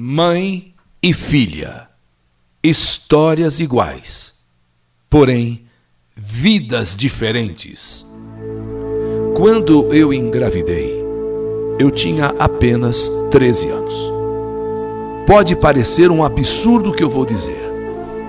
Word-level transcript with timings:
Mãe 0.00 0.74
e 1.02 1.12
filha, 1.12 1.88
histórias 2.62 3.58
iguais, 3.58 4.44
porém 5.10 5.64
vidas 6.14 6.94
diferentes. 6.94 8.06
Quando 9.36 9.92
eu 9.92 10.12
engravidei, 10.12 11.04
eu 11.80 11.90
tinha 11.90 12.26
apenas 12.38 13.10
13 13.32 13.70
anos. 13.70 14.12
Pode 15.26 15.56
parecer 15.56 16.12
um 16.12 16.22
absurdo 16.22 16.90
o 16.90 16.94
que 16.94 17.02
eu 17.02 17.10
vou 17.10 17.24
dizer. 17.24 17.68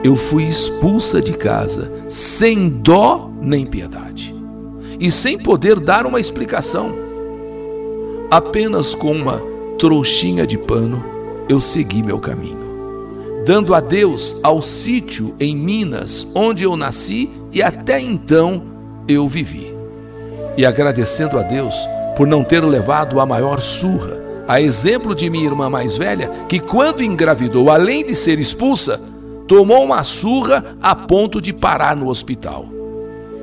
Eu 0.04 0.16
fui 0.16 0.46
expulsa 0.46 1.22
de 1.22 1.34
casa 1.34 1.94
sem 2.10 2.68
dó 2.68 3.30
nem 3.40 3.64
piedade 3.64 4.34
e 5.00 5.12
sem 5.12 5.38
poder 5.38 5.80
dar 5.80 6.08
uma 6.08 6.20
explicação. 6.20 6.96
Apenas 8.32 8.96
com 8.96 9.12
uma 9.12 9.40
trouxinha 9.78 10.48
de 10.48 10.58
pano 10.58 11.19
eu 11.50 11.60
segui 11.60 12.04
meu 12.04 12.20
caminho, 12.20 13.44
dando 13.44 13.74
adeus 13.74 14.36
ao 14.44 14.62
sítio 14.62 15.36
em 15.40 15.56
Minas, 15.56 16.28
onde 16.36 16.64
eu 16.64 16.78
nasci 16.78 17.28
e 17.52 17.64
até 17.64 18.00
então 18.00 18.62
eu 19.08 19.28
vivi. 19.28 19.74
E 20.56 20.64
agradecendo 20.64 21.40
a 21.40 21.42
Deus 21.42 21.76
por 22.16 22.28
não 22.28 22.44
ter 22.44 22.64
levado 22.64 23.20
a 23.20 23.26
maior 23.26 23.60
surra, 23.60 24.20
a 24.48 24.62
exemplo 24.62 25.16
de 25.16 25.28
minha 25.28 25.46
irmã 25.46 25.70
mais 25.70 25.98
velha, 25.98 26.30
que 26.48 26.60
quando 26.60 27.02
engravidou, 27.02 27.72
além 27.72 28.06
de 28.06 28.14
ser 28.14 28.38
expulsa, 28.38 29.02
tomou 29.48 29.84
uma 29.84 30.04
surra 30.04 30.78
a 30.80 30.96
ponto 30.96 31.42
de 31.42 31.52
parar 31.52 31.96
no 31.96 32.10
hospital. 32.10 32.68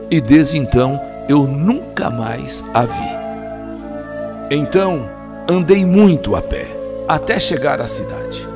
E 0.09 0.21
desde 0.21 0.59
então 0.59 1.01
eu 1.29 1.45
nunca 1.45 2.09
mais 2.09 2.65
a 2.73 2.85
vi. 2.85 3.17
Então 4.49 5.09
andei 5.49 5.85
muito 5.85 6.37
a 6.37 6.43
pé 6.43 6.76
até 7.09 7.39
chegar 7.39 7.81
à 7.81 7.87
cidade. 7.87 8.47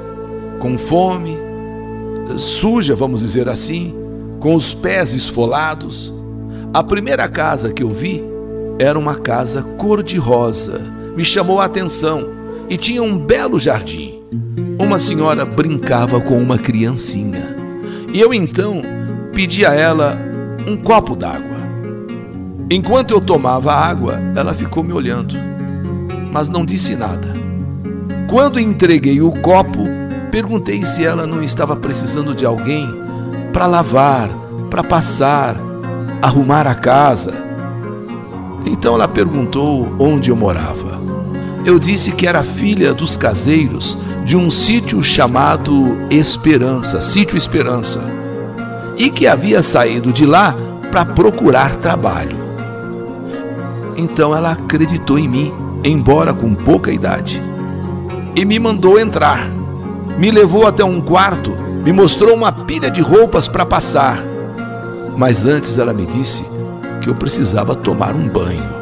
Com 0.58 0.76
fome, 0.76 1.36
suja, 2.36 2.94
vamos 2.94 3.20
dizer 3.20 3.48
assim, 3.48 3.94
com 4.38 4.54
os 4.54 4.74
pés 4.74 5.12
esfolados. 5.12 6.12
A 6.72 6.82
primeira 6.82 7.28
casa 7.28 7.72
que 7.72 7.82
eu 7.82 7.90
vi 7.90 8.22
era 8.78 8.98
uma 8.98 9.16
casa 9.16 9.62
cor-de-rosa. 9.76 10.80
Me 11.16 11.24
chamou 11.24 11.60
a 11.60 11.64
atenção 11.64 12.28
e 12.68 12.76
tinha 12.76 13.02
um 13.02 13.18
belo 13.18 13.58
jardim. 13.58 14.22
Uma 14.78 14.98
senhora 14.98 15.44
brincava 15.44 16.20
com 16.20 16.38
uma 16.38 16.56
criancinha. 16.56 17.56
E 18.12 18.20
eu 18.20 18.32
então 18.32 18.82
pedi 19.34 19.64
a 19.64 19.74
ela 19.74 20.18
um 20.66 20.76
copo 20.76 21.14
d'água. 21.14 21.60
Enquanto 22.70 23.10
eu 23.12 23.20
tomava 23.20 23.72
água, 23.72 24.20
ela 24.36 24.54
ficou 24.54 24.84
me 24.84 24.92
olhando, 24.92 25.34
mas 26.32 26.48
não 26.48 26.64
disse 26.64 26.94
nada. 26.94 27.39
Quando 28.30 28.60
entreguei 28.60 29.20
o 29.20 29.32
copo, 29.32 29.88
perguntei 30.30 30.84
se 30.84 31.04
ela 31.04 31.26
não 31.26 31.42
estava 31.42 31.74
precisando 31.74 32.32
de 32.32 32.46
alguém 32.46 32.88
para 33.52 33.66
lavar, 33.66 34.30
para 34.70 34.84
passar, 34.84 35.56
arrumar 36.22 36.64
a 36.64 36.76
casa. 36.76 37.34
Então 38.64 38.94
ela 38.94 39.08
perguntou 39.08 39.96
onde 39.98 40.30
eu 40.30 40.36
morava. 40.36 41.02
Eu 41.66 41.76
disse 41.76 42.12
que 42.12 42.24
era 42.24 42.44
filha 42.44 42.94
dos 42.94 43.16
caseiros 43.16 43.98
de 44.24 44.36
um 44.36 44.48
sítio 44.48 45.02
chamado 45.02 46.06
Esperança, 46.08 47.00
Sítio 47.00 47.36
Esperança, 47.36 48.00
e 48.96 49.10
que 49.10 49.26
havia 49.26 49.60
saído 49.60 50.12
de 50.12 50.24
lá 50.24 50.54
para 50.92 51.04
procurar 51.04 51.74
trabalho. 51.74 52.36
Então 53.96 54.32
ela 54.36 54.52
acreditou 54.52 55.18
em 55.18 55.26
mim, 55.26 55.52
embora 55.82 56.32
com 56.32 56.54
pouca 56.54 56.92
idade 56.92 57.49
e 58.34 58.44
me 58.44 58.58
mandou 58.58 58.98
entrar. 58.98 59.50
Me 60.18 60.30
levou 60.30 60.66
até 60.66 60.84
um 60.84 61.00
quarto, 61.00 61.50
me 61.82 61.92
mostrou 61.92 62.34
uma 62.34 62.52
pilha 62.52 62.90
de 62.90 63.00
roupas 63.00 63.48
para 63.48 63.64
passar. 63.64 64.22
Mas 65.16 65.46
antes 65.46 65.78
ela 65.78 65.92
me 65.92 66.06
disse 66.06 66.44
que 67.02 67.08
eu 67.08 67.14
precisava 67.14 67.74
tomar 67.74 68.14
um 68.14 68.28
banho. 68.28 68.80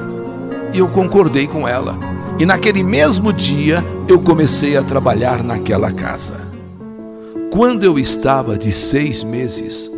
E 0.73 0.79
eu 0.79 0.89
concordei 0.89 1.47
com 1.47 1.67
ela. 1.67 1.97
E 2.39 2.47
naquele 2.47 2.83
mesmo 2.83 3.33
dia 3.33 3.85
eu 4.09 4.21
comecei 4.21 4.77
a 4.77 4.83
trabalhar 4.83 5.43
naquela 5.43 5.93
casa. 5.93 6.49
Quando 7.51 7.85
eu 7.85 7.99
estava 7.99 8.59
de 8.59 8.71
seis 8.71 9.25
meses, 9.25 9.91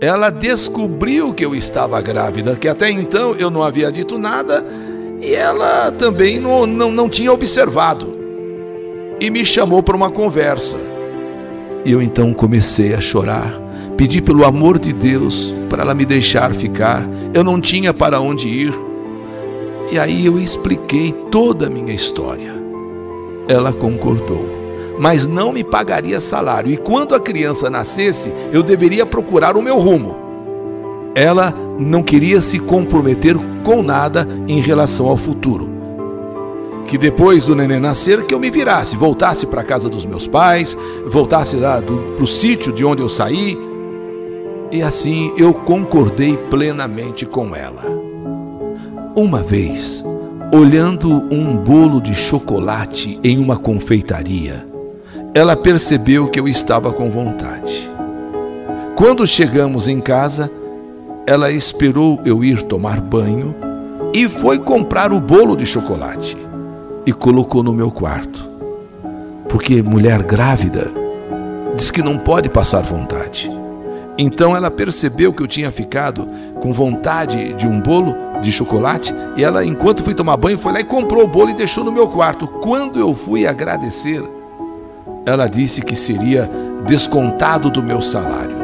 ela 0.00 0.30
descobriu 0.30 1.32
que 1.34 1.44
eu 1.44 1.54
estava 1.54 2.00
grávida, 2.00 2.56
que 2.56 2.68
até 2.68 2.90
então 2.90 3.34
eu 3.34 3.50
não 3.50 3.62
havia 3.62 3.90
dito 3.90 4.18
nada 4.18 4.64
e 5.20 5.34
ela 5.34 5.90
também 5.90 6.38
não, 6.38 6.66
não, 6.66 6.90
não 6.90 7.08
tinha 7.08 7.32
observado 7.32 8.23
e 9.20 9.30
me 9.30 9.44
chamou 9.44 9.82
para 9.82 9.96
uma 9.96 10.10
conversa. 10.10 10.76
Eu 11.84 12.00
então 12.00 12.32
comecei 12.32 12.94
a 12.94 13.00
chorar. 13.00 13.60
Pedi 13.96 14.20
pelo 14.20 14.44
amor 14.44 14.78
de 14.78 14.92
Deus 14.92 15.54
para 15.68 15.82
ela 15.82 15.94
me 15.94 16.04
deixar 16.04 16.54
ficar. 16.54 17.06
Eu 17.32 17.44
não 17.44 17.60
tinha 17.60 17.92
para 17.92 18.20
onde 18.20 18.48
ir. 18.48 18.74
E 19.92 19.98
aí 19.98 20.24
eu 20.24 20.38
expliquei 20.38 21.12
toda 21.30 21.66
a 21.66 21.70
minha 21.70 21.92
história. 21.92 22.54
Ela 23.46 23.72
concordou, 23.72 24.48
mas 24.98 25.26
não 25.26 25.52
me 25.52 25.62
pagaria 25.62 26.18
salário. 26.20 26.72
E 26.72 26.76
quando 26.76 27.14
a 27.14 27.20
criança 27.20 27.68
nascesse, 27.68 28.32
eu 28.52 28.62
deveria 28.62 29.04
procurar 29.04 29.56
o 29.56 29.62
meu 29.62 29.78
rumo. 29.78 30.16
Ela 31.14 31.54
não 31.78 32.02
queria 32.02 32.40
se 32.40 32.58
comprometer 32.58 33.36
com 33.62 33.82
nada 33.82 34.26
em 34.48 34.58
relação 34.58 35.06
ao 35.06 35.16
futuro 35.16 35.73
que 36.94 36.98
depois 36.98 37.44
do 37.44 37.56
neném 37.56 37.80
nascer, 37.80 38.24
que 38.24 38.32
eu 38.32 38.38
me 38.38 38.52
virasse, 38.52 38.96
voltasse 38.96 39.48
para 39.48 39.62
a 39.62 39.64
casa 39.64 39.88
dos 39.88 40.06
meus 40.06 40.28
pais, 40.28 40.76
voltasse 41.08 41.56
para 41.56 42.22
o 42.22 42.26
sítio 42.26 42.72
de 42.72 42.84
onde 42.84 43.02
eu 43.02 43.08
saí. 43.08 43.58
E 44.70 44.80
assim 44.80 45.32
eu 45.36 45.52
concordei 45.52 46.36
plenamente 46.36 47.26
com 47.26 47.52
ela. 47.52 47.82
Uma 49.16 49.42
vez, 49.42 50.04
olhando 50.52 51.26
um 51.34 51.56
bolo 51.56 52.00
de 52.00 52.14
chocolate 52.14 53.18
em 53.24 53.38
uma 53.38 53.56
confeitaria, 53.56 54.64
ela 55.34 55.56
percebeu 55.56 56.28
que 56.28 56.38
eu 56.38 56.46
estava 56.46 56.92
com 56.92 57.10
vontade. 57.10 57.90
Quando 58.94 59.26
chegamos 59.26 59.88
em 59.88 60.00
casa, 60.00 60.48
ela 61.26 61.50
esperou 61.50 62.20
eu 62.24 62.44
ir 62.44 62.62
tomar 62.62 63.00
banho 63.00 63.52
e 64.14 64.28
foi 64.28 64.60
comprar 64.60 65.12
o 65.12 65.18
bolo 65.18 65.56
de 65.56 65.66
chocolate 65.66 66.36
e 67.06 67.12
colocou 67.12 67.62
no 67.62 67.72
meu 67.72 67.90
quarto. 67.90 68.48
Porque 69.48 69.82
mulher 69.82 70.22
grávida 70.22 70.90
diz 71.74 71.90
que 71.90 72.02
não 72.02 72.16
pode 72.16 72.48
passar 72.48 72.80
vontade. 72.80 73.50
Então 74.16 74.56
ela 74.56 74.70
percebeu 74.70 75.32
que 75.32 75.42
eu 75.42 75.46
tinha 75.46 75.72
ficado 75.72 76.28
com 76.60 76.72
vontade 76.72 77.52
de 77.54 77.66
um 77.66 77.80
bolo 77.80 78.14
de 78.40 78.52
chocolate 78.52 79.12
e 79.36 79.42
ela, 79.42 79.64
enquanto 79.64 80.02
fui 80.02 80.14
tomar 80.14 80.36
banho, 80.36 80.58
foi 80.58 80.72
lá 80.72 80.80
e 80.80 80.84
comprou 80.84 81.24
o 81.24 81.28
bolo 81.28 81.50
e 81.50 81.54
deixou 81.54 81.82
no 81.82 81.90
meu 81.90 82.08
quarto. 82.08 82.46
Quando 82.46 83.00
eu 83.00 83.12
fui 83.12 83.46
agradecer, 83.46 84.22
ela 85.26 85.48
disse 85.48 85.82
que 85.82 85.96
seria 85.96 86.48
descontado 86.86 87.70
do 87.70 87.82
meu 87.82 88.00
salário. 88.00 88.56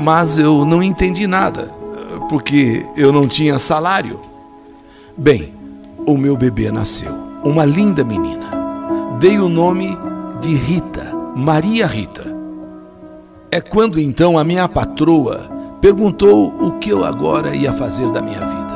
Mas 0.00 0.38
eu 0.38 0.64
não 0.64 0.82
entendi 0.82 1.26
nada, 1.26 1.70
porque 2.28 2.86
eu 2.96 3.12
não 3.12 3.26
tinha 3.26 3.58
salário. 3.58 4.20
Bem, 5.16 5.52
o 6.06 6.16
meu 6.16 6.36
bebê 6.36 6.70
nasceu. 6.70 7.12
Uma 7.44 7.64
linda 7.64 8.04
menina. 8.04 8.50
Dei 9.18 9.38
o 9.38 9.48
nome 9.48 9.96
de 10.40 10.54
Rita, 10.54 11.12
Maria 11.36 11.86
Rita. 11.86 12.34
É 13.50 13.60
quando 13.60 14.00
então 14.00 14.38
a 14.38 14.44
minha 14.44 14.68
patroa 14.68 15.50
perguntou 15.80 16.48
o 16.48 16.78
que 16.78 16.90
eu 16.90 17.04
agora 17.04 17.54
ia 17.54 17.72
fazer 17.72 18.10
da 18.10 18.22
minha 18.22 18.38
vida. 18.38 18.72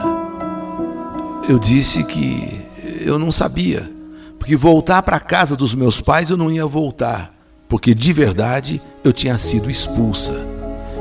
Eu 1.49 1.59
disse 1.59 2.05
que 2.05 2.61
eu 3.01 3.19
não 3.19 3.31
sabia, 3.31 3.89
porque 4.39 4.57
voltar 4.57 5.03
para 5.03 5.17
a 5.17 5.21
casa 5.21 5.57
dos 5.57 5.75
meus 5.75 6.01
pais 6.01 6.31
eu 6.31 6.37
não 6.37 6.51
ia 6.51 6.67
voltar, 6.67 7.33
porque 7.69 7.95
de 7.95 8.13
verdade 8.13 8.83
eu 9.05 9.13
tinha 9.13 9.39
sido 9.39 9.71
expulsa. 9.71 10.45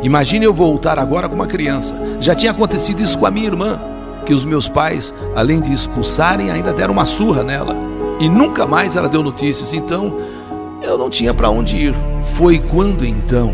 Imagine 0.04 0.46
eu 0.46 0.54
voltar 0.54 1.00
agora 1.00 1.28
com 1.28 1.36
uma 1.36 1.48
criança. 1.48 1.96
Já 2.20 2.36
tinha 2.36 2.52
acontecido 2.52 3.02
isso 3.02 3.18
com 3.18 3.26
a 3.26 3.32
minha 3.32 3.48
irmã 3.48 3.95
que 4.26 4.34
os 4.34 4.44
meus 4.44 4.68
pais, 4.68 5.14
além 5.36 5.62
de 5.62 5.72
expulsarem, 5.72 6.50
ainda 6.50 6.74
deram 6.74 6.94
uma 6.94 7.06
surra 7.06 7.44
nela. 7.44 7.78
E 8.20 8.28
nunca 8.28 8.66
mais 8.66 8.96
ela 8.96 9.08
deu 9.08 9.22
notícias. 9.22 9.74
Então, 9.74 10.18
eu 10.82 10.98
não 10.98 11.10
tinha 11.10 11.34
para 11.34 11.50
onde 11.50 11.78
ir. 11.78 11.96
Foi 12.36 12.60
quando 12.60 13.06
então 13.06 13.54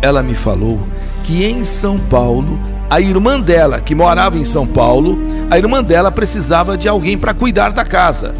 ela 0.00 0.22
me 0.22 0.34
falou 0.34 0.80
que 1.22 1.44
em 1.44 1.62
São 1.62 1.98
Paulo, 1.98 2.58
a 2.88 3.00
irmã 3.00 3.38
dela, 3.38 3.80
que 3.80 3.94
morava 3.94 4.38
em 4.38 4.44
São 4.44 4.66
Paulo, 4.66 5.18
a 5.50 5.58
irmã 5.58 5.82
dela 5.82 6.10
precisava 6.10 6.76
de 6.76 6.88
alguém 6.88 7.18
para 7.18 7.34
cuidar 7.34 7.70
da 7.70 7.84
casa. 7.84 8.36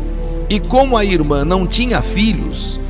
E 0.49 0.59
como 0.59 0.97
a 0.97 1.05
irmã 1.05 1.45
não 1.45 1.67
tinha 1.67 2.01
filhos, 2.01 2.81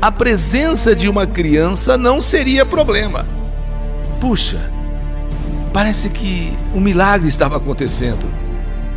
a 0.00 0.10
presença 0.10 0.96
de 0.96 1.08
uma 1.08 1.26
criança 1.26 1.96
não 1.96 2.20
seria 2.20 2.66
problema. 2.66 3.24
Puxa, 4.20 4.71
Parece 5.72 6.10
que 6.10 6.52
um 6.74 6.80
milagre 6.80 7.28
estava 7.28 7.56
acontecendo. 7.56 8.26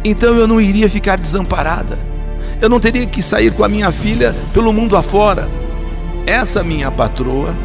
Então 0.03 0.35
eu 0.35 0.47
não 0.47 0.59
iria 0.59 0.89
ficar 0.89 1.17
desamparada. 1.17 1.97
eu 2.61 2.69
não 2.69 2.79
teria 2.79 3.05
que 3.05 3.21
sair 3.21 3.51
com 3.53 3.63
a 3.63 3.69
minha 3.69 3.91
filha 3.91 4.35
pelo 4.53 4.71
mundo 4.71 4.95
afora. 4.95 5.49
Essa 6.25 6.63
minha 6.63 6.89
patroa 6.89 7.55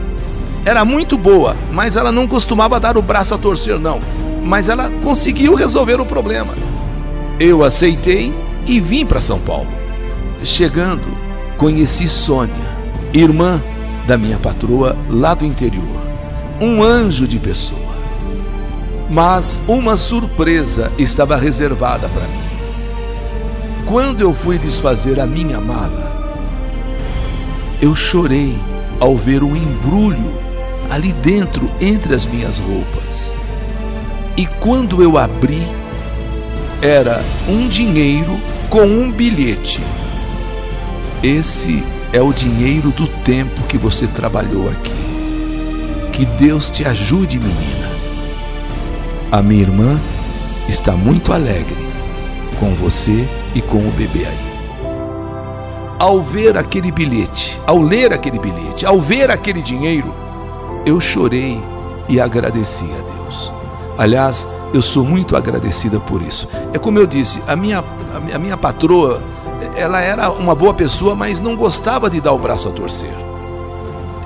era 0.65 0.85
muito 0.85 1.17
boa, 1.17 1.57
mas 1.73 1.97
ela 1.97 2.13
não 2.13 2.27
costumava 2.27 2.79
dar 2.79 2.97
o 2.97 3.03
braço 3.03 3.35
a 3.35 3.39
torcer, 3.39 3.79
não. 3.79 4.01
Mas 4.43 4.69
ela 4.69 4.91
conseguiu 5.03 5.55
resolver 5.55 6.01
o 6.01 6.07
problema. 6.07 6.55
Eu 7.39 7.65
aceitei 7.65 8.35
e 8.67 8.81
vim 8.81 9.07
para 9.07 9.21
São 9.21 9.39
Paulo. 9.39 9.69
Chegando, 10.45 11.17
conheci 11.57 12.09
Sônia, 12.09 12.55
irmã 13.13 13.63
da 14.07 14.17
minha 14.17 14.39
patroa 14.39 14.97
lá 15.09 15.35
do 15.35 15.45
interior. 15.45 16.01
Um 16.61 16.83
anjo 16.83 17.27
de 17.27 17.39
pessoa. 17.39 17.90
Mas 19.11 19.61
uma 19.67 19.97
surpresa 19.97 20.93
estava 20.97 21.35
reservada 21.35 22.09
para 22.09 22.29
mim. 22.29 22.49
Quando 23.85 24.21
eu 24.21 24.33
fui 24.33 24.57
desfazer 24.57 25.19
a 25.19 25.27
minha 25.27 25.61
mala, 25.61 26.11
eu 27.83 27.93
chorei 27.97 28.57
ao 29.01 29.17
ver 29.17 29.43
um 29.43 29.57
embrulho 29.57 30.39
ali 30.89 31.13
dentro 31.13 31.69
entre 31.81 32.15
as 32.15 32.25
minhas 32.25 32.61
roupas. 32.61 33.33
E 34.37 34.47
quando 34.47 35.03
eu 35.03 35.19
abri, 35.19 35.67
era 36.81 37.21
um 37.49 37.67
dinheiro 37.67 38.39
com 38.69 38.83
um 38.83 39.11
bilhete. 39.11 39.81
Esse 41.21 41.83
é 42.13 42.23
o 42.23 42.33
dinheiro 42.33 42.91
do 42.93 43.09
tempo 43.09 43.65
que 43.65 43.77
você 43.77 44.07
trabalhou 44.07 44.69
aqui. 44.69 44.95
Que 46.13 46.25
Deus 46.25 46.71
te 46.71 46.85
ajude, 46.85 47.41
menina. 47.41 47.90
A 49.33 49.41
minha 49.41 49.63
irmã 49.63 49.97
está 50.69 50.97
muito 50.97 51.33
alegre 51.33 51.89
com 52.59 52.75
você 52.75 53.29
e 53.55 53.63
com 53.63 53.79
o 53.79 53.91
bebê 53.93 54.27
aí. 54.27 54.51
Ao 56.01 56.21
ver 56.21 56.59
aquele 56.59 56.91
bilhete, 56.91 57.57
ao 57.65 57.81
ler 57.81 58.13
aquele 58.13 58.41
bilhete, 58.41 58.85
ao 58.85 59.01
ver 59.01 59.31
aquele 59.31 59.63
dinheiro, 59.63 60.13
eu 60.85 61.01
chorei 61.01 61.63
e 62.09 62.21
agradeci 62.21 62.87
a 62.87 63.03
Deus. 63.13 63.53
Aliás, 63.97 64.49
eu 64.75 64.83
sou 64.83 65.05
muito 65.05 65.37
agradecida 65.37 66.01
por 66.01 66.21
isso. 66.23 66.49
É 66.73 66.79
como 66.79 66.99
eu 66.99 67.07
disse, 67.07 67.41
a 67.47 67.55
minha, 67.55 67.85
a 68.35 68.39
minha 68.39 68.57
patroa, 68.57 69.23
ela 69.77 70.01
era 70.01 70.29
uma 70.33 70.57
boa 70.57 70.75
pessoa, 70.75 71.15
mas 71.15 71.41
não 71.41 71.55
gostava 71.55 72.11
de 72.11 72.21
dar 72.21 72.33
o 72.33 72.39
braço 72.39 72.69
a 72.69 72.73
torcer. 72.73 73.30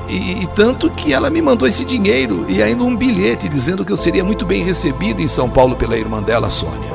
E, 0.09 0.43
e, 0.43 0.47
tanto 0.55 0.91
que 0.91 1.13
ela 1.13 1.31
me 1.31 1.41
mandou 1.41 1.67
esse 1.67 1.85
dinheiro 1.85 2.45
e 2.49 2.63
ainda 2.63 2.85
um 2.85 2.95
bilhete 2.95 3.49
dizendo 3.49 3.85
que 3.85 3.93
eu 3.93 3.97
seria 3.97 4.23
muito 4.23 4.45
bem 4.45 4.63
recebido 4.63 5.23
em 5.23 5.29
São 5.29 5.49
Paulo 5.49 5.77
pela 5.77 5.97
irmã 5.97 6.23
dela, 6.23 6.51
Sônia. 6.51 6.93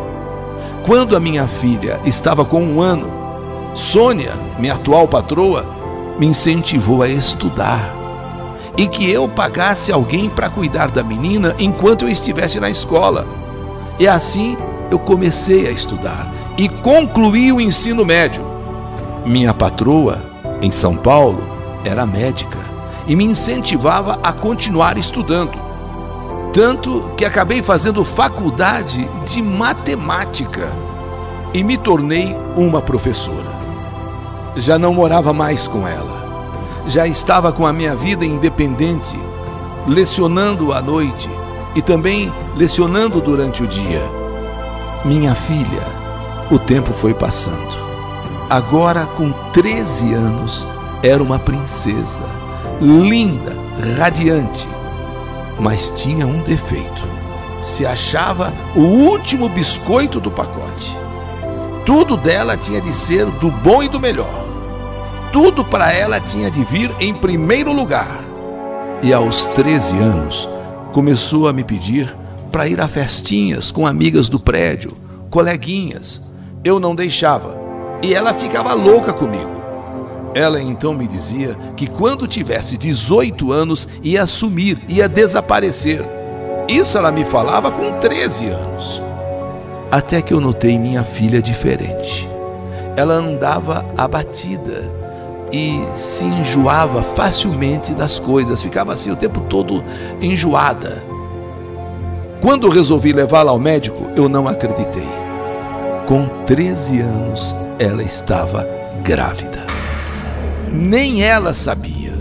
Quando 0.85 1.15
a 1.15 1.19
minha 1.19 1.47
filha 1.47 1.99
estava 2.05 2.45
com 2.45 2.61
um 2.61 2.81
ano, 2.81 3.11
Sônia, 3.73 4.33
minha 4.59 4.75
atual 4.75 5.07
patroa, 5.07 5.65
me 6.19 6.27
incentivou 6.27 7.01
a 7.01 7.07
estudar 7.07 7.95
e 8.77 8.87
que 8.87 9.09
eu 9.09 9.27
pagasse 9.27 9.91
alguém 9.91 10.29
para 10.29 10.49
cuidar 10.49 10.91
da 10.91 11.03
menina 11.03 11.55
enquanto 11.59 12.03
eu 12.03 12.09
estivesse 12.09 12.59
na 12.59 12.69
escola. 12.69 13.27
E 13.97 14.07
assim 14.07 14.55
eu 14.91 14.99
comecei 14.99 15.67
a 15.67 15.71
estudar 15.71 16.31
e 16.57 16.69
concluí 16.69 17.51
o 17.51 17.59
ensino 17.59 18.05
médio. 18.05 18.45
Minha 19.25 19.53
patroa, 19.53 20.21
em 20.61 20.71
São 20.71 20.95
Paulo, 20.95 21.43
era 21.83 22.05
médica 22.05 22.68
e 23.09 23.15
me 23.15 23.25
incentivava 23.25 24.17
a 24.23 24.31
continuar 24.31 24.97
estudando. 24.97 25.59
Tanto 26.53 27.11
que 27.17 27.25
acabei 27.25 27.61
fazendo 27.61 28.05
faculdade 28.05 29.05
de 29.25 29.41
matemática 29.41 30.71
e 31.53 31.61
me 31.65 31.77
tornei 31.77 32.37
uma 32.55 32.81
professora. 32.81 33.59
Já 34.55 34.79
não 34.79 34.93
morava 34.93 35.33
mais 35.33 35.67
com 35.67 35.85
ela 35.85 36.19
já 36.89 37.05
estava 37.05 37.51
com 37.51 37.67
a 37.67 37.71
minha 37.71 37.95
vida 37.95 38.25
independente, 38.25 39.17
lecionando 39.87 40.73
à 40.73 40.81
noite 40.81 41.29
e 41.75 41.83
também 41.83 42.33
lecionando 42.55 43.21
durante 43.21 43.63
o 43.63 43.67
dia. 43.67 44.01
Minha 45.05 45.35
filha, 45.35 45.83
o 46.49 46.57
tempo 46.57 46.91
foi 46.91 47.13
passando. 47.13 47.77
Agora, 48.49 49.05
com 49.05 49.31
13 49.53 50.13
anos, 50.13 50.67
era 51.03 51.21
uma 51.21 51.37
princesa, 51.37 52.23
linda, 52.81 53.55
radiante, 53.97 54.67
mas 55.59 55.91
tinha 55.91 56.25
um 56.25 56.41
defeito. 56.41 57.07
Se 57.61 57.85
achava 57.85 58.53
o 58.75 58.81
último 58.81 59.49
biscoito 59.49 60.19
do 60.19 60.31
pacote. 60.31 60.97
Tudo 61.85 62.15
dela 62.15 62.55
tinha 62.55 62.79
de 62.79 62.93
ser 62.93 63.25
do 63.25 63.51
bom 63.51 63.83
e 63.83 63.89
do 63.89 63.99
melhor 63.99 64.49
tudo 65.31 65.63
para 65.63 65.91
ela 65.93 66.19
tinha 66.19 66.49
de 66.49 66.63
vir 66.63 66.91
em 66.99 67.13
primeiro 67.13 67.71
lugar. 67.71 68.19
E 69.03 69.13
aos 69.13 69.45
13 69.47 69.97
anos, 69.97 70.49
começou 70.91 71.47
a 71.47 71.53
me 71.53 71.63
pedir 71.63 72.15
para 72.51 72.67
ir 72.67 72.81
a 72.81 72.87
festinhas 72.87 73.71
com 73.71 73.85
amigas 73.85 74.27
do 74.27 74.39
prédio, 74.39 74.97
coleguinhas. 75.29 76.31
Eu 76.63 76.79
não 76.79 76.95
deixava 76.95 77.59
e 78.01 78.13
ela 78.13 78.33
ficava 78.33 78.73
louca 78.73 79.13
comigo. 79.13 79.58
Ela 80.33 80.61
então 80.61 80.93
me 80.93 81.07
dizia 81.07 81.57
que 81.75 81.87
quando 81.87 82.27
tivesse 82.27 82.77
18 82.77 83.51
anos 83.51 83.87
ia 84.03 84.25
sumir, 84.25 84.79
ia 84.87 85.09
desaparecer. 85.09 86.03
Isso 86.67 86.97
ela 86.97 87.11
me 87.11 87.25
falava 87.25 87.71
com 87.71 87.99
13 87.99 88.47
anos. 88.49 89.01
Até 89.91 90.21
que 90.21 90.33
eu 90.33 90.39
notei 90.39 90.77
minha 90.77 91.03
filha 91.03 91.41
diferente. 91.41 92.29
Ela 92.95 93.15
andava 93.15 93.83
abatida 93.97 94.91
e 95.51 95.81
se 95.95 96.25
enjoava 96.25 97.01
facilmente 97.01 97.95
das 97.95 98.19
coisas, 98.19 98.61
ficava 98.61 98.93
assim 98.93 99.09
o 99.09 99.15
tempo 99.15 99.41
todo 99.41 99.83
enjoada. 100.21 101.03
Quando 102.41 102.69
resolvi 102.69 103.11
levá-la 103.11 103.51
ao 103.51 103.59
médico, 103.59 104.11
eu 104.15 104.29
não 104.29 104.47
acreditei. 104.47 105.09
Com 106.07 106.27
13 106.45 107.01
anos, 107.01 107.55
ela 107.79 108.03
estava 108.03 108.67
grávida. 109.03 109.68
Nem 110.71 111.23
ela 111.23 111.53
sabia. 111.53 112.13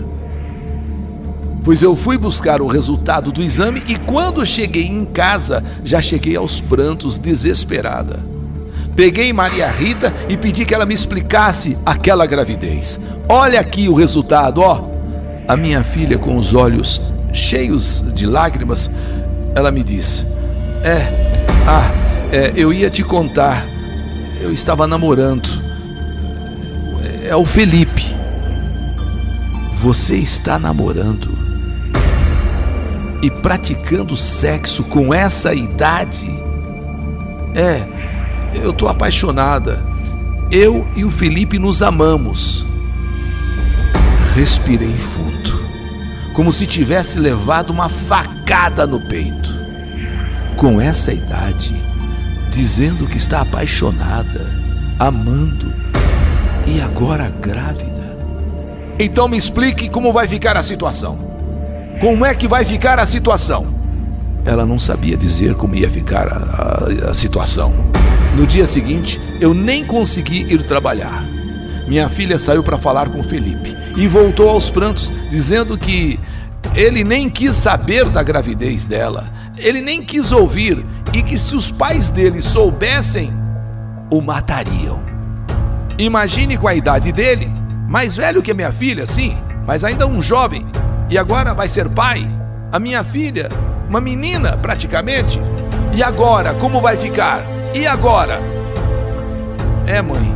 Pois 1.63 1.83
eu 1.83 1.95
fui 1.95 2.17
buscar 2.17 2.61
o 2.61 2.67
resultado 2.67 3.31
do 3.31 3.43
exame 3.43 3.83
e 3.87 3.95
quando 3.95 4.45
cheguei 4.45 4.87
em 4.87 5.05
casa, 5.05 5.63
já 5.83 6.01
cheguei 6.01 6.35
aos 6.35 6.59
prantos, 6.59 7.17
desesperada. 7.17 8.19
Peguei 8.95 9.31
Maria 9.31 9.69
Rita 9.69 10.13
e 10.27 10.35
pedi 10.35 10.65
que 10.65 10.73
ela 10.73 10.85
me 10.85 10.93
explicasse 10.93 11.77
aquela 11.85 12.25
gravidez. 12.25 12.99
Olha 13.27 13.59
aqui 13.59 13.87
o 13.87 13.93
resultado, 13.93 14.61
ó. 14.61 14.89
A 15.47 15.55
minha 15.55 15.83
filha, 15.83 16.17
com 16.17 16.35
os 16.37 16.53
olhos 16.53 17.01
cheios 17.31 18.11
de 18.13 18.25
lágrimas, 18.25 18.89
ela 19.55 19.71
me 19.71 19.83
disse: 19.83 20.25
É, 20.83 21.31
ah, 21.67 21.91
é, 22.31 22.53
eu 22.55 22.73
ia 22.73 22.89
te 22.89 23.03
contar. 23.03 23.65
Eu 24.41 24.51
estava 24.51 24.87
namorando. 24.87 25.47
É 27.27 27.35
o 27.35 27.45
Felipe. 27.45 28.18
Você 29.81 30.17
está 30.17 30.59
namorando 30.59 31.29
e 33.21 33.31
praticando 33.31 34.17
sexo 34.17 34.83
com 34.83 35.13
essa 35.13 35.53
idade? 35.53 36.27
É, 37.55 37.87
eu 38.61 38.73
tô 38.73 38.89
apaixonada. 38.89 39.81
Eu 40.51 40.85
e 40.97 41.05
o 41.05 41.09
Felipe 41.09 41.57
nos 41.57 41.81
amamos. 41.81 42.65
Respirei 44.35 44.93
fundo, 44.97 45.61
como 46.33 46.51
se 46.51 46.67
tivesse 46.67 47.17
levado 47.17 47.69
uma 47.69 47.87
facada 47.87 48.85
no 48.85 48.99
peito. 48.99 49.49
Com 50.57 50.81
essa 50.81 51.13
idade, 51.13 51.73
dizendo 52.51 53.07
que 53.07 53.15
está 53.15 53.39
apaixonada, 53.39 54.45
amando 54.99 55.73
e 56.67 56.81
agora 56.81 57.29
grávida. 57.29 57.98
Então 59.01 59.29
me 59.29 59.37
explique 59.37 59.87
como 59.87 60.11
vai 60.11 60.27
ficar 60.27 60.57
a 60.57 60.61
situação. 60.61 61.17
Como 62.01 62.25
é 62.25 62.35
que 62.35 62.49
vai 62.49 62.65
ficar 62.65 62.99
a 62.99 63.05
situação? 63.05 63.65
Ela 64.45 64.65
não 64.65 64.77
sabia 64.77 65.15
dizer 65.15 65.55
como 65.55 65.73
ia 65.73 65.89
ficar 65.89 66.27
a, 66.27 67.07
a, 67.07 67.11
a 67.11 67.13
situação. 67.13 67.73
No 68.35 68.45
dia 68.45 68.67
seguinte, 68.67 69.17
eu 69.39 69.53
nem 69.53 69.85
consegui 69.85 70.41
ir 70.53 70.63
trabalhar. 70.63 71.23
Minha 71.87 72.09
filha 72.09 72.37
saiu 72.37 72.61
para 72.61 72.77
falar 72.77 73.09
com 73.09 73.23
Felipe 73.23 73.75
e 73.95 74.05
voltou 74.05 74.49
aos 74.49 74.69
prantos, 74.69 75.09
dizendo 75.29 75.77
que 75.77 76.19
ele 76.75 77.03
nem 77.03 77.29
quis 77.29 77.55
saber 77.55 78.05
da 78.09 78.21
gravidez 78.21 78.85
dela, 78.85 79.25
ele 79.57 79.81
nem 79.81 80.03
quis 80.03 80.33
ouvir 80.33 80.85
e 81.13 81.21
que 81.23 81.37
se 81.37 81.55
os 81.55 81.71
pais 81.71 82.09
dele 82.09 82.41
soubessem, 82.41 83.33
o 84.11 84.21
matariam. 84.21 84.99
Imagine 85.97 86.57
com 86.57 86.67
a 86.67 86.75
idade 86.75 87.11
dele, 87.11 87.51
mais 87.89 88.15
velho 88.15 88.43
que 88.43 88.53
minha 88.53 88.71
filha, 88.71 89.03
sim, 89.07 89.35
mas 89.65 89.83
ainda 89.83 90.05
um 90.05 90.21
jovem, 90.21 90.63
e 91.09 91.17
agora 91.17 91.55
vai 91.55 91.67
ser 91.67 91.89
pai. 91.89 92.23
A 92.71 92.77
minha 92.77 93.03
filha, 93.03 93.49
uma 93.89 93.99
menina 93.99 94.55
praticamente. 94.55 95.41
E 95.91 96.03
agora, 96.03 96.53
como 96.53 96.79
vai 96.79 96.95
ficar? 96.95 97.43
E 97.73 97.87
agora? 97.87 98.39
É, 99.87 100.03
mãe, 100.03 100.31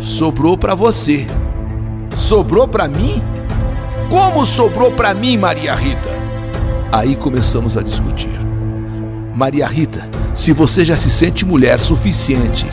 sobrou 0.00 0.58
para 0.58 0.74
você. 0.74 1.24
Sobrou 2.16 2.66
para 2.66 2.88
mim? 2.88 3.22
Como 4.10 4.44
sobrou 4.44 4.90
para 4.90 5.14
mim, 5.14 5.36
Maria 5.36 5.76
Rita? 5.76 6.10
Aí 6.90 7.14
começamos 7.14 7.76
a 7.76 7.82
discutir. 7.82 8.40
Maria 9.32 9.68
Rita, 9.68 10.10
se 10.34 10.52
você 10.52 10.84
já 10.84 10.96
se 10.96 11.08
sente 11.08 11.46
mulher 11.46 11.78
suficiente 11.78 12.66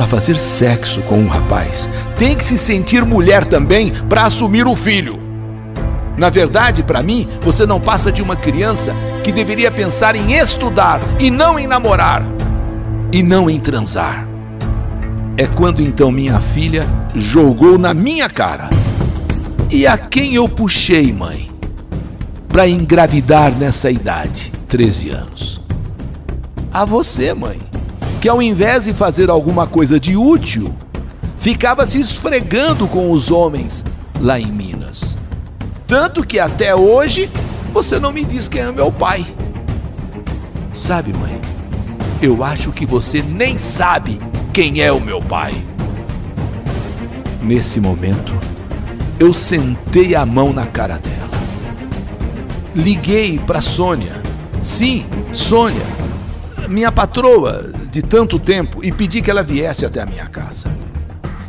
para 0.00 0.08
fazer 0.08 0.38
sexo 0.38 1.02
com 1.02 1.18
um 1.18 1.28
rapaz, 1.28 1.86
tem 2.16 2.34
que 2.34 2.42
se 2.42 2.56
sentir 2.56 3.04
mulher 3.04 3.44
também 3.44 3.92
para 4.08 4.22
assumir 4.22 4.66
o 4.66 4.74
filho. 4.74 5.20
Na 6.16 6.30
verdade, 6.30 6.82
para 6.82 7.02
mim, 7.02 7.28
você 7.42 7.66
não 7.66 7.78
passa 7.78 8.10
de 8.10 8.22
uma 8.22 8.34
criança 8.34 8.94
que 9.22 9.30
deveria 9.30 9.70
pensar 9.70 10.16
em 10.16 10.32
estudar 10.32 11.02
e 11.18 11.30
não 11.30 11.58
em 11.58 11.66
namorar 11.66 12.26
e 13.12 13.22
não 13.22 13.50
em 13.50 13.60
transar. 13.60 14.26
É 15.36 15.46
quando 15.46 15.82
então 15.82 16.10
minha 16.10 16.40
filha 16.40 16.88
jogou 17.14 17.76
na 17.78 17.92
minha 17.92 18.30
cara. 18.30 18.70
E 19.70 19.86
a 19.86 19.98
quem 19.98 20.34
eu 20.34 20.48
puxei, 20.48 21.12
mãe, 21.12 21.50
para 22.48 22.66
engravidar 22.66 23.54
nessa 23.54 23.90
idade, 23.90 24.50
13 24.66 25.10
anos? 25.10 25.60
A 26.72 26.86
você, 26.86 27.34
mãe, 27.34 27.69
que 28.20 28.28
ao 28.28 28.42
invés 28.42 28.84
de 28.84 28.92
fazer 28.92 29.30
alguma 29.30 29.66
coisa 29.66 29.98
de 29.98 30.14
útil, 30.14 30.74
ficava 31.38 31.86
se 31.86 31.98
esfregando 31.98 32.86
com 32.86 33.10
os 33.10 33.30
homens 33.30 33.82
lá 34.20 34.38
em 34.38 34.52
Minas. 34.52 35.16
Tanto 35.86 36.24
que 36.24 36.38
até 36.38 36.74
hoje 36.74 37.30
você 37.72 37.98
não 37.98 38.12
me 38.12 38.22
diz 38.24 38.46
quem 38.46 38.60
é 38.60 38.70
meu 38.70 38.92
pai. 38.92 39.26
Sabe, 40.74 41.14
mãe, 41.14 41.40
eu 42.20 42.44
acho 42.44 42.70
que 42.70 42.84
você 42.84 43.22
nem 43.22 43.56
sabe 43.56 44.20
quem 44.52 44.82
é 44.82 44.92
o 44.92 45.00
meu 45.00 45.22
pai. 45.22 45.54
Nesse 47.42 47.80
momento, 47.80 48.34
eu 49.18 49.32
sentei 49.32 50.14
a 50.14 50.26
mão 50.26 50.52
na 50.52 50.66
cara 50.66 50.98
dela. 50.98 51.30
Liguei 52.74 53.38
para 53.38 53.62
Sônia. 53.62 54.12
Sim, 54.62 55.06
Sônia, 55.32 55.86
minha 56.70 56.92
patroa 56.92 57.70
de 57.90 58.00
tanto 58.00 58.38
tempo, 58.38 58.84
e 58.84 58.92
pedi 58.92 59.20
que 59.20 59.30
ela 59.30 59.42
viesse 59.42 59.84
até 59.84 60.00
a 60.00 60.06
minha 60.06 60.26
casa. 60.26 60.68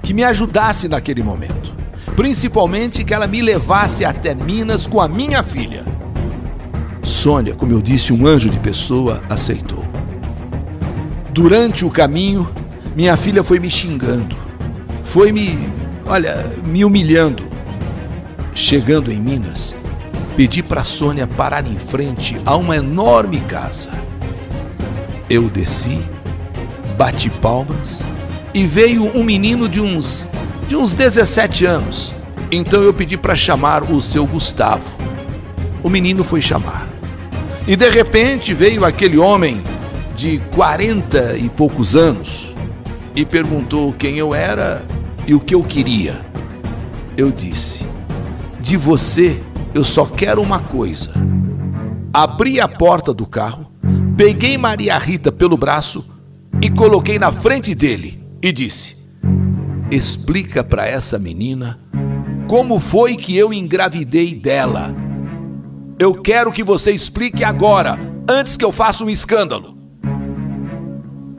Que 0.01 0.13
me 0.13 0.23
ajudasse 0.23 0.87
naquele 0.87 1.21
momento. 1.23 1.71
Principalmente 2.15 3.03
que 3.03 3.13
ela 3.13 3.27
me 3.27 3.41
levasse 3.41 4.03
até 4.03 4.33
Minas 4.33 4.87
com 4.87 4.99
a 4.99 5.07
minha 5.07 5.43
filha. 5.43 5.85
Sônia, 7.03 7.53
como 7.53 7.71
eu 7.71 7.81
disse, 7.81 8.11
um 8.11 8.25
anjo 8.25 8.49
de 8.49 8.59
pessoa, 8.59 9.21
aceitou. 9.29 9.85
Durante 11.31 11.85
o 11.85 11.89
caminho, 11.89 12.49
minha 12.95 13.15
filha 13.15 13.43
foi 13.43 13.59
me 13.59 13.69
xingando, 13.69 14.35
foi 15.03 15.31
me, 15.31 15.57
olha, 16.05 16.45
me 16.65 16.83
humilhando. 16.83 17.43
Chegando 18.53 19.11
em 19.11 19.19
Minas, 19.21 19.73
pedi 20.35 20.61
para 20.61 20.83
Sônia 20.83 21.25
parar 21.25 21.65
em 21.65 21.77
frente 21.77 22.35
a 22.45 22.55
uma 22.57 22.75
enorme 22.75 23.39
casa. 23.41 23.89
Eu 25.31 25.50
desci, 25.50 25.97
bati 26.97 27.29
palmas 27.29 28.03
e 28.53 28.65
veio 28.65 29.17
um 29.17 29.23
menino 29.23 29.69
de 29.69 29.79
uns 29.79 30.27
de 30.67 30.75
uns 30.75 30.93
17 30.93 31.63
anos. 31.63 32.13
Então 32.51 32.83
eu 32.83 32.93
pedi 32.93 33.15
para 33.15 33.33
chamar 33.33 33.89
o 33.89 34.01
seu 34.01 34.27
Gustavo. 34.27 34.83
O 35.81 35.89
menino 35.89 36.25
foi 36.25 36.41
chamar. 36.41 36.85
E 37.65 37.77
de 37.77 37.89
repente 37.89 38.53
veio 38.53 38.83
aquele 38.83 39.17
homem 39.17 39.63
de 40.17 40.38
40 40.53 41.38
e 41.38 41.47
poucos 41.47 41.95
anos, 41.95 42.53
e 43.15 43.23
perguntou 43.25 43.93
quem 43.93 44.17
eu 44.17 44.35
era 44.35 44.83
e 45.25 45.33
o 45.33 45.39
que 45.39 45.55
eu 45.55 45.63
queria. 45.63 46.19
Eu 47.15 47.31
disse: 47.31 47.88
De 48.59 48.75
você 48.75 49.41
eu 49.73 49.85
só 49.85 50.05
quero 50.05 50.41
uma 50.41 50.59
coisa. 50.59 51.13
Abri 52.13 52.59
a 52.59 52.67
porta 52.67 53.13
do 53.13 53.25
carro, 53.25 53.70
peguei 54.18 54.58
Maria 54.58 54.98
Rita 54.98 55.32
pelo 55.32 55.58
braço 55.58 56.10
e 56.62 56.70
coloquei 56.70 57.18
na 57.18 57.32
frente 57.32 57.74
dele 57.74 58.24
e 58.41 58.51
disse: 58.51 59.08
Explica 59.89 60.63
para 60.63 60.88
essa 60.88 61.18
menina 61.20 61.80
como 62.48 62.80
foi 62.80 63.15
que 63.15 63.38
eu 63.38 63.53
engravidei 63.53 64.36
dela. 64.36 64.94
Eu 66.00 66.15
quero 66.22 66.51
que 66.51 66.63
você 66.63 66.91
explique 66.91 67.44
agora, 67.44 67.98
antes 68.30 68.58
que 68.58 68.65
eu 68.65 68.72
faça 68.72 69.03
um 69.03 69.10
escândalo. 69.10 69.77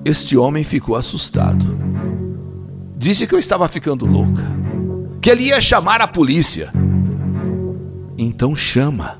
Este 0.05 0.37
homem 0.37 0.65
ficou 0.65 0.97
assustado. 0.97 1.79
Disse 2.97 3.27
que 3.27 3.35
eu 3.35 3.39
estava 3.39 3.69
ficando 3.69 4.07
louca, 4.07 4.45
que 5.21 5.31
ele 5.31 5.45
ia 5.45 5.61
chamar 5.61 6.01
a 6.01 6.07
polícia. 6.07 6.73
Então 8.17 8.55
chama, 8.55 9.19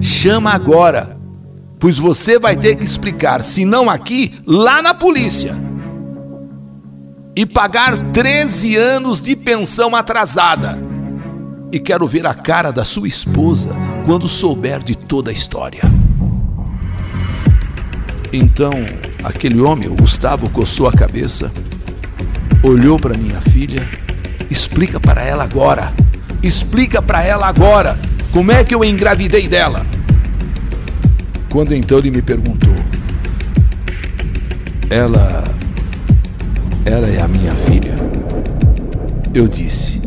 chama 0.00 0.50
agora, 0.50 1.13
pois 1.78 1.98
você 1.98 2.38
vai 2.38 2.56
ter 2.56 2.76
que 2.76 2.84
explicar, 2.84 3.42
se 3.42 3.64
não 3.64 3.90
aqui, 3.90 4.34
lá 4.46 4.80
na 4.80 4.94
polícia. 4.94 5.54
E 7.36 7.44
pagar 7.44 7.98
13 8.12 8.76
anos 8.76 9.20
de 9.20 9.34
pensão 9.34 9.94
atrasada. 9.94 10.80
E 11.72 11.80
quero 11.80 12.06
ver 12.06 12.26
a 12.26 12.34
cara 12.34 12.70
da 12.70 12.84
sua 12.84 13.08
esposa 13.08 13.74
quando 14.06 14.28
souber 14.28 14.82
de 14.82 14.94
toda 14.94 15.30
a 15.30 15.34
história. 15.34 15.82
Então, 18.32 18.72
aquele 19.22 19.60
homem, 19.60 19.88
o 19.88 19.94
Gustavo, 19.94 20.48
coçou 20.50 20.88
a 20.88 20.92
cabeça, 20.92 21.52
olhou 22.62 22.98
para 22.98 23.16
minha 23.16 23.40
filha, 23.40 23.88
explica 24.50 24.98
para 24.98 25.22
ela 25.22 25.44
agora, 25.44 25.92
explica 26.42 27.00
para 27.00 27.22
ela 27.22 27.46
agora 27.46 27.98
como 28.32 28.50
é 28.50 28.64
que 28.64 28.74
eu 28.74 28.84
engravidei 28.84 29.46
dela. 29.46 29.86
Quando 31.54 31.72
então 31.72 31.98
ele 31.98 32.10
me 32.10 32.20
perguntou, 32.20 32.74
ela, 34.90 35.44
ela 36.84 37.06
é 37.06 37.22
a 37.22 37.28
minha 37.28 37.54
filha? 37.54 37.94
Eu 39.32 39.46
disse, 39.46 40.02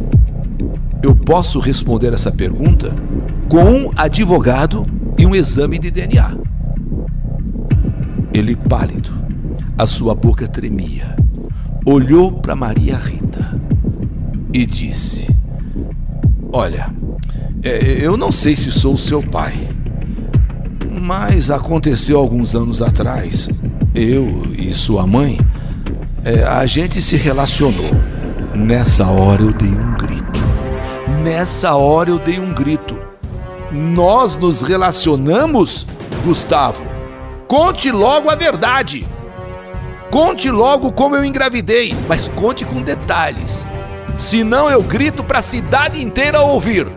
eu 1.01 1.15
posso 1.15 1.61
responder 1.61 2.11
essa 2.11 2.33
pergunta 2.33 2.93
com 3.47 3.63
um 3.63 3.91
advogado 3.95 4.85
e 5.17 5.25
um 5.25 5.33
exame 5.33 5.79
de 5.79 5.89
DNA. 5.89 6.37
Ele 8.33 8.53
pálido, 8.53 9.13
a 9.77 9.85
sua 9.85 10.13
boca 10.13 10.49
tremia, 10.49 11.15
olhou 11.85 12.33
para 12.33 12.57
Maria 12.57 12.97
Rita 12.97 13.57
e 14.53 14.65
disse: 14.65 15.33
Olha, 16.51 16.93
é, 17.63 17.99
eu 18.01 18.17
não 18.17 18.33
sei 18.33 18.53
se 18.53 18.69
sou 18.69 18.97
seu 18.97 19.23
pai, 19.23 19.66
mas 20.99 21.49
aconteceu 21.49 22.17
alguns 22.17 22.55
anos 22.55 22.81
atrás. 22.81 23.49
Eu 23.93 24.43
e 24.57 24.73
sua 24.73 25.05
mãe, 25.05 25.39
é, 26.25 26.43
a 26.43 26.65
gente 26.65 27.01
se 27.01 27.15
relacionou. 27.15 27.91
Nessa 28.55 29.05
hora 29.07 29.41
eu 29.41 29.53
dei 29.53 29.69
um 29.69 29.95
grito. 29.95 30.39
Nessa 31.23 31.75
hora 31.75 32.09
eu 32.09 32.19
dei 32.19 32.39
um 32.39 32.53
grito. 32.53 32.99
Nós 33.71 34.37
nos 34.37 34.61
relacionamos, 34.61 35.85
Gustavo? 36.25 36.85
Conte 37.47 37.91
logo 37.91 38.29
a 38.29 38.35
verdade. 38.35 39.07
Conte 40.09 40.49
logo 40.49 40.91
como 40.91 41.15
eu 41.15 41.23
engravidei, 41.23 41.95
mas 42.07 42.27
conte 42.29 42.65
com 42.65 42.81
detalhes. 42.81 43.65
Senão 44.15 44.69
eu 44.69 44.81
grito 44.81 45.23
para 45.23 45.39
a 45.39 45.43
cidade 45.43 46.01
inteira 46.01 46.41
ouvir. 46.41 46.87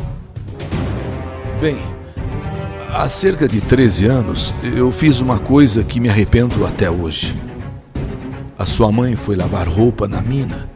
Bem, 1.60 1.76
há 2.94 3.08
cerca 3.08 3.48
de 3.48 3.60
13 3.60 4.06
anos 4.06 4.54
eu 4.62 4.90
fiz 4.90 5.20
uma 5.20 5.38
coisa 5.38 5.84
que 5.84 6.00
me 6.00 6.08
arrependo 6.08 6.66
até 6.66 6.90
hoje. 6.90 7.34
A 8.58 8.66
sua 8.66 8.92
mãe 8.92 9.16
foi 9.16 9.36
lavar 9.36 9.68
roupa 9.68 10.06
na 10.06 10.20
mina, 10.20 10.68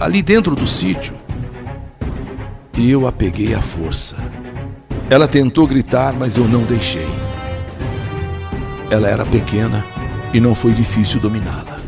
ali 0.00 0.22
dentro 0.22 0.54
do 0.54 0.66
sítio, 0.66 1.14
e 2.76 2.90
eu 2.90 3.06
a 3.06 3.12
peguei 3.12 3.54
à 3.54 3.60
força. 3.60 4.16
Ela 5.10 5.26
tentou 5.26 5.66
gritar, 5.66 6.14
mas 6.14 6.36
eu 6.36 6.46
não 6.46 6.62
deixei. 6.62 7.08
Ela 8.90 9.08
era 9.08 9.24
pequena 9.26 9.84
e 10.32 10.40
não 10.40 10.54
foi 10.54 10.72
difícil 10.72 11.20
dominá-la. 11.20 11.78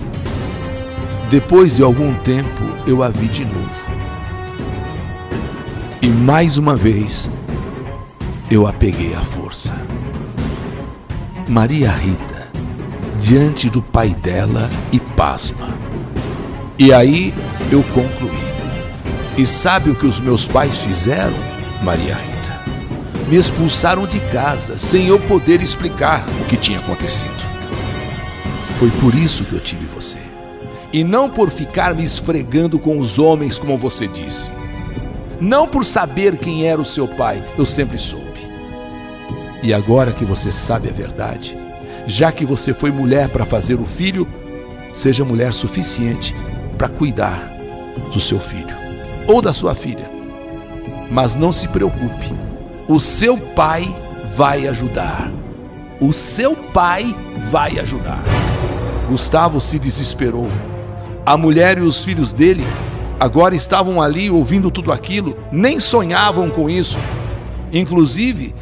Depois 1.31 1.77
de 1.77 1.83
algum 1.83 2.13
tempo, 2.15 2.63
eu 2.87 3.03
a 3.03 3.09
vi 3.09 3.29
de 3.29 3.45
novo. 3.45 3.81
E 6.03 6.09
mais 6.09 6.59
uma 6.59 6.75
vez, 6.75 7.31
eu 8.51 8.67
a 8.67 8.73
peguei 8.73 9.15
à 9.15 9.21
força. 9.21 9.73
Maria 11.49 11.91
Rita, 11.91 12.49
diante 13.19 13.71
do 13.71 13.81
pai 13.81 14.11
dela 14.11 14.69
e 14.93 14.99
pasma. 14.99 15.69
E 16.79 16.93
aí 16.93 17.33
eu 17.71 17.83
concluí. 17.95 18.51
E 19.39 19.47
sabe 19.47 19.91
o 19.91 19.95
que 19.95 20.07
os 20.07 20.19
meus 20.19 20.49
pais 20.49 20.83
fizeram, 20.83 21.37
Maria 21.83 22.15
Rita? 22.15 22.31
me 23.29 23.37
expulsaram 23.37 24.09
de 24.09 24.19
casa 24.19 24.77
sem 24.77 25.07
eu 25.07 25.21
poder 25.21 25.63
explicar 25.63 26.27
o 26.41 26.45
que 26.47 26.57
tinha 26.57 26.81
acontecido. 26.81 27.31
Foi 28.77 28.91
por 29.01 29.15
isso 29.15 29.45
que 29.45 29.53
eu 29.53 29.61
tive 29.61 29.87
você. 29.87 30.19
E 30.93 31.05
não 31.05 31.31
por 31.31 31.49
ficar 31.49 31.95
me 31.95 32.03
esfregando 32.03 32.77
com 32.77 32.99
os 32.99 33.21
homens, 33.21 33.57
como 33.57 33.77
você 33.77 34.09
disse. 34.09 34.51
Não 35.41 35.69
por 35.69 35.85
saber 35.85 36.39
quem 36.39 36.67
era 36.67 36.81
o 36.81 36.85
seu 36.85 37.07
pai, 37.07 37.41
eu 37.57 37.65
sempre 37.65 37.97
soube. 37.97 38.30
E 39.63 39.75
agora 39.75 40.13
que 40.13 40.25
você 40.25 40.51
sabe 40.51 40.89
a 40.89 40.93
verdade, 40.93 41.57
já 42.07 42.33
que 42.33 42.47
você 42.47 42.73
foi 42.73 42.91
mulher 42.91 43.29
para 43.29 43.45
fazer 43.45 43.75
o 43.75 43.85
filho, 43.85 44.27
seja 44.93 45.25
mulher 45.25 45.53
suficiente 45.53 46.35
para 46.79 46.89
cuidar 46.89 47.53
do 48.13 48.21
seu 48.21 48.41
filho 48.41 48.75
ou 49.27 49.43
da 49.43 49.53
sua 49.53 49.75
filha. 49.75 50.11
Mas 51.11 51.35
não 51.35 51.53
se 51.53 51.69
preocupe, 51.69 52.33
o 52.89 52.99
seu 52.99 53.37
pai 53.37 53.95
vai 54.37 54.67
ajudar. 54.67 55.31
O 56.01 56.13
seu 56.13 56.57
pai 56.57 57.15
vai 57.51 57.79
ajudar. 57.79 58.23
Gustavo 59.09 59.61
se 59.61 59.79
desesperou. 59.79 60.49
A 61.27 61.37
mulher 61.37 61.77
e 61.79 61.83
os 61.83 62.03
filhos 62.03 62.33
dele 62.33 62.65
agora 63.19 63.55
estavam 63.55 64.01
ali 64.01 64.31
ouvindo 64.31 64.71
tudo 64.71 64.91
aquilo, 64.91 65.37
nem 65.53 65.79
sonhavam 65.79 66.49
com 66.49 66.71
isso. 66.71 66.99
Inclusive, 67.73 68.55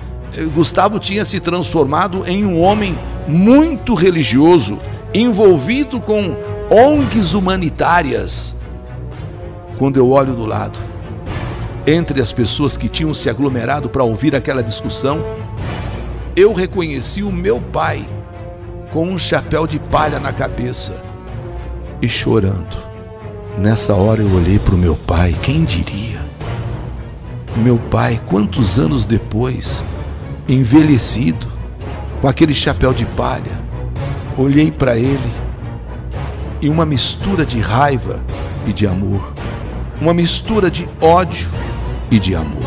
Gustavo 0.55 0.99
tinha 0.99 1.25
se 1.25 1.41
transformado 1.41 2.25
em 2.27 2.45
um 2.45 2.61
homem 2.61 2.97
muito 3.27 3.95
religioso, 3.95 4.79
envolvido 5.13 6.01
com 6.01 6.37
ONGs 6.71 7.35
humanitárias. 7.35 8.57
Quando 9.79 9.97
eu 9.97 10.11
olho 10.11 10.35
do 10.35 10.45
lado, 10.45 10.79
entre 11.87 12.21
as 12.21 12.33
pessoas 12.33 12.77
que 12.77 12.89
tinham 12.89 13.15
se 13.15 13.31
aglomerado 13.31 13.89
para 13.89 14.05
ouvir 14.05 14.35
aquela 14.35 14.63
discussão, 14.63 15.25
eu 16.37 16.53
reconheci 16.53 17.23
o 17.23 17.33
meu 17.33 17.61
pai 17.61 18.05
com 18.93 19.09
um 19.09 19.19
chapéu 19.19 19.67
de 19.67 19.79
palha 19.79 20.19
na 20.19 20.33
cabeça 20.33 21.03
e 22.01 22.09
chorando. 22.09 22.77
Nessa 23.57 23.95
hora 23.95 24.23
eu 24.23 24.33
olhei 24.35 24.59
para 24.59 24.75
o 24.75 24.79
meu 24.79 24.95
pai, 24.95 25.35
quem 25.43 25.65
diria? 25.65 26.21
Meu 27.57 27.77
pai, 27.77 28.21
quantos 28.27 28.79
anos 28.79 29.05
depois, 29.05 29.83
envelhecido, 30.49 31.47
com 32.21 32.29
aquele 32.29 32.55
chapéu 32.55 32.93
de 32.93 33.05
palha, 33.05 33.61
olhei 34.37 34.71
para 34.71 34.97
ele 34.97 35.33
e 36.61 36.69
uma 36.69 36.87
mistura 36.87 37.45
de 37.45 37.61
raiva 37.61 38.23
e 38.67 38.73
de 38.73 38.87
amor, 38.87 39.33
uma 40.01 40.15
mistura 40.15 40.71
de 40.71 40.89
ódio 41.01 41.49
e 42.11 42.19
de 42.19 42.35
amor. 42.35 42.65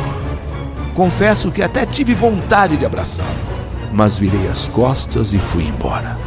Confesso 0.94 1.52
que 1.52 1.62
até 1.62 1.86
tive 1.86 2.14
vontade 2.14 2.78
de 2.78 2.86
abraçá-lo, 2.86 3.30
mas 3.92 4.18
virei 4.18 4.48
as 4.48 4.68
costas 4.68 5.34
e 5.34 5.40
fui 5.40 5.66
embora. 5.66 6.18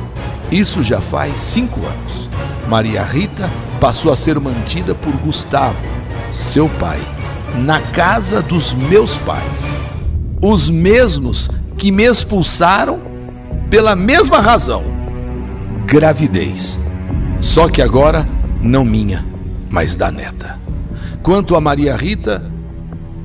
Isso 0.50 0.82
já 0.82 1.00
faz 1.00 1.38
cinco 1.38 1.80
anos. 1.80 2.28
Maria 2.68 3.02
Rita 3.02 3.48
passou 3.80 4.12
a 4.12 4.16
ser 4.16 4.40
mantida 4.40 4.94
por 4.94 5.12
Gustavo, 5.16 5.76
seu 6.32 6.68
pai, 6.68 7.00
na 7.56 7.80
casa 7.80 8.42
dos 8.42 8.72
meus 8.74 9.18
pais. 9.18 9.83
Os 10.46 10.68
mesmos 10.68 11.48
que 11.78 11.90
me 11.90 12.04
expulsaram 12.04 13.00
pela 13.70 13.96
mesma 13.96 14.40
razão: 14.40 14.84
gravidez. 15.86 16.78
Só 17.40 17.68
que 17.68 17.80
agora 17.80 18.28
não 18.62 18.84
minha, 18.84 19.24
mas 19.70 19.94
da 19.94 20.10
neta. 20.10 20.58
Quanto 21.22 21.56
a 21.56 21.60
Maria 21.62 21.96
Rita, 21.96 22.52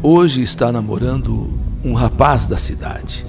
hoje 0.01 0.41
está 0.41 0.71
namorando 0.71 1.59
um 1.83 1.93
rapaz 1.93 2.47
da 2.47 2.57
cidade, 2.57 3.25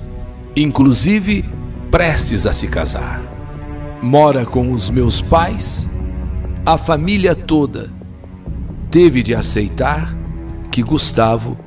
inclusive 0.54 1.44
prestes 1.90 2.46
a 2.46 2.52
se 2.52 2.68
casar. 2.68 3.20
Mora 4.00 4.46
com 4.46 4.72
os 4.72 4.88
meus 4.88 5.20
pais 5.20 5.88
a 6.64 6.78
família 6.78 7.34
toda 7.34 7.90
teve 8.90 9.22
de 9.24 9.34
aceitar 9.34 10.16
que 10.70 10.82
Gustavo 10.82 11.58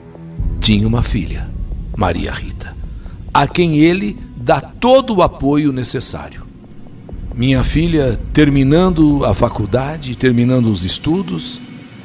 tinha 0.62 0.88
uma 0.88 1.02
filha, 1.02 1.50
Maria 1.96 2.32
Rita, 2.32 2.76
a 3.34 3.48
quem 3.48 3.78
ele 3.78 4.18
dá 4.36 4.60
todo 4.62 5.16
o 5.16 5.22
apoio 5.22 5.72
necessário. 5.72 6.44
Minha 7.36 7.64
filha, 7.64 8.20
terminando 8.32 9.26
a 9.26 9.34
faculdade, 9.34 10.16
terminando 10.16 10.68
os 10.68 10.84
estudos, 10.84 11.60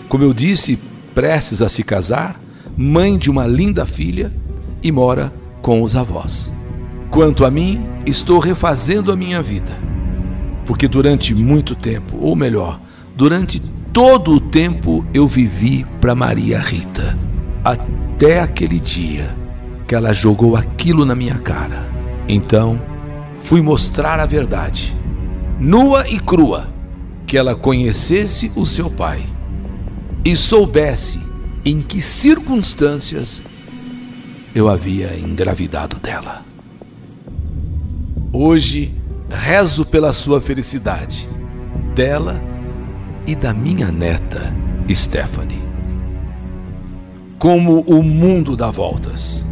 como 0.08 0.24
eu 0.24 0.32
disse, 0.32 0.78
prestes 1.14 1.60
a 1.60 1.68
se 1.68 1.82
casar, 1.82 2.40
mãe 2.76 3.18
de 3.18 3.30
uma 3.30 3.46
linda 3.46 3.84
filha 3.84 4.32
e 4.82 4.90
mora 4.90 5.32
com 5.60 5.82
os 5.82 5.96
avós. 5.96 6.52
Quanto 7.10 7.44
a 7.44 7.50
mim, 7.50 7.84
estou 8.06 8.38
refazendo 8.38 9.12
a 9.12 9.16
minha 9.16 9.42
vida 9.42 9.88
porque 10.68 10.86
durante 10.86 11.34
muito 11.34 11.74
tempo, 11.74 12.18
ou 12.20 12.36
melhor, 12.36 12.78
durante 13.16 13.58
todo 13.90 14.32
o 14.32 14.38
tempo 14.38 15.02
eu 15.14 15.26
vivi 15.26 15.86
para 15.98 16.14
Maria 16.14 16.58
Rita, 16.58 17.16
até 17.64 18.38
aquele 18.40 18.78
dia 18.78 19.34
que 19.88 19.94
ela 19.94 20.12
jogou 20.12 20.54
aquilo 20.54 21.06
na 21.06 21.14
minha 21.14 21.38
cara. 21.38 21.88
Então, 22.28 22.78
fui 23.42 23.62
mostrar 23.62 24.20
a 24.20 24.26
verdade, 24.26 24.94
nua 25.58 26.06
e 26.06 26.20
crua, 26.20 26.68
que 27.26 27.38
ela 27.38 27.56
conhecesse 27.56 28.52
o 28.54 28.66
seu 28.66 28.90
pai 28.90 29.24
e 30.22 30.36
soubesse 30.36 31.26
em 31.64 31.80
que 31.80 32.02
circunstâncias 32.02 33.40
eu 34.54 34.68
havia 34.68 35.18
engravidado 35.18 35.98
dela. 35.98 36.44
Hoje, 38.30 38.94
rezo 39.30 39.86
pela 39.86 40.12
sua 40.12 40.38
felicidade, 40.38 41.26
dela 41.94 42.42
e 43.26 43.34
da 43.34 43.54
minha 43.54 43.90
neta, 43.90 44.52
Stephanie. 44.90 45.62
Como 47.38 47.80
o 47.80 48.02
mundo 48.02 48.56
dá 48.56 48.70
voltas, 48.70 49.46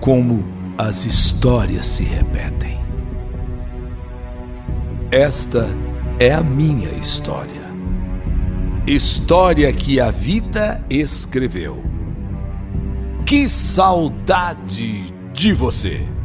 como 0.00 0.44
as 0.76 1.04
histórias 1.04 1.86
se 1.86 2.04
repetem. 2.04 2.78
Esta 5.10 5.68
é 6.18 6.32
a 6.32 6.42
minha 6.42 6.90
história. 6.90 7.68
História 8.86 9.72
que 9.72 10.00
a 10.00 10.10
vida 10.10 10.82
escreveu. 10.88 11.84
Que 13.26 13.48
saudade 13.48 15.12
de 15.32 15.52
você! 15.52 16.18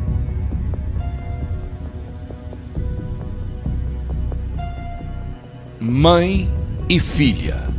mãe 5.83 6.49
e 6.89 6.97
filha, 6.97 7.69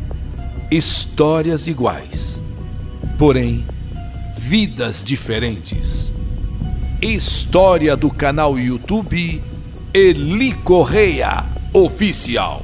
histórias 0.71 1.67
iguais, 1.67 2.39
porém 3.17 3.65
vidas 4.47 5.03
diferentes. 5.03 6.13
História 7.01 7.97
do 7.97 8.11
canal 8.11 8.59
YouTube 8.59 9.43
Eli 9.95 10.53
Correia 10.53 11.47
Oficial. 11.73 12.64